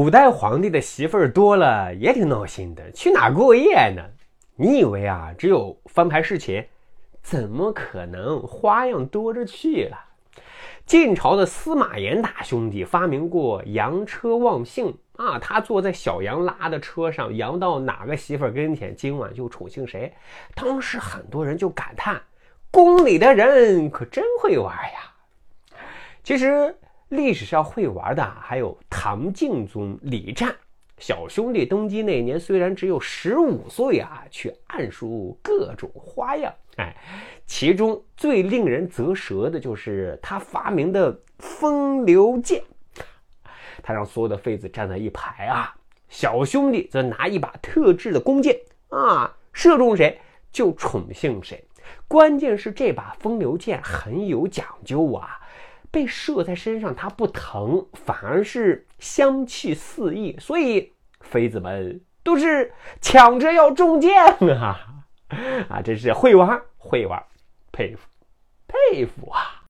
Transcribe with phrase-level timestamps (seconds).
[0.00, 4.02] 古代皇帝的媳妇儿多了也挺闹心的，去哪过夜呢？
[4.56, 6.64] 你以为啊，只有翻牌侍寝？
[7.22, 8.40] 怎么可能？
[8.40, 9.98] 花样多着去了。
[10.86, 20.10] 晋朝的司马炎大兄弟发明过羊车忘姓啊，他坐在小羊拉的车上，羊到哪个媳妇儿跟前，今晚就宠幸谁。
[20.54, 22.22] 当时很多人就感叹：
[22.70, 25.78] 宫里的人可真会玩呀。
[26.24, 26.74] 其实
[27.10, 30.54] 历史上会玩的还有唐敬宗李湛。
[30.98, 36.54] 小兄弟登基那年，虽然只有十五岁啊，却暗输各种花样。
[36.76, 36.94] 哎，
[37.46, 42.62] 其中最令人啧舌的就是他发明的风流剑。
[43.82, 45.74] 他让所有的妃子站在一排啊，
[46.08, 48.56] 小兄弟则拿一把特制的弓箭
[48.90, 50.20] 啊，射中谁
[50.52, 51.64] 就宠幸谁。
[52.06, 55.39] 关键是这把风流剑很有讲究啊。
[55.90, 64.12] 被射在身上，它不疼，反而是香气四溢，所以妃子们都是抢着要中箭
[64.58, 65.04] 啊！
[65.68, 67.22] 啊，真是会玩会玩，
[67.72, 68.08] 佩服
[68.68, 69.49] 佩服啊！